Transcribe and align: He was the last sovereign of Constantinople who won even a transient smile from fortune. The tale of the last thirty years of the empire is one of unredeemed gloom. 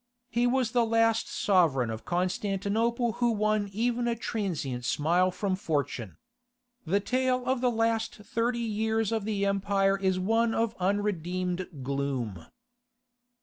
He 0.31 0.47
was 0.47 0.71
the 0.71 0.83
last 0.83 1.27
sovereign 1.29 1.91
of 1.91 2.05
Constantinople 2.05 3.11
who 3.21 3.29
won 3.29 3.69
even 3.71 4.07
a 4.07 4.15
transient 4.15 4.83
smile 4.83 5.29
from 5.29 5.55
fortune. 5.55 6.17
The 6.87 6.99
tale 6.99 7.45
of 7.45 7.61
the 7.61 7.69
last 7.69 8.15
thirty 8.15 8.57
years 8.57 9.11
of 9.11 9.25
the 9.25 9.45
empire 9.45 9.99
is 9.99 10.17
one 10.19 10.55
of 10.55 10.75
unredeemed 10.79 11.83
gloom. 11.83 12.47